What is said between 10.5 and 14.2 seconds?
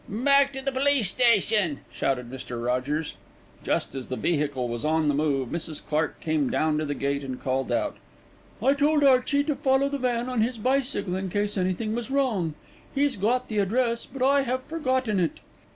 bicycle in case anything was wrong. He's got the address,